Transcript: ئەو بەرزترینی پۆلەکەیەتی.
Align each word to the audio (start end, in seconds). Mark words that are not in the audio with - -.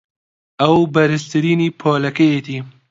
ئەو 0.61 0.77
بەرزترینی 0.93 1.69
پۆلەکەیەتی. 1.81 2.59